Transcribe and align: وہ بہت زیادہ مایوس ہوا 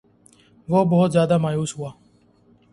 وہ 0.67 0.83
بہت 0.85 1.11
زیادہ 1.11 1.37
مایوس 1.37 1.77
ہوا 1.77 1.91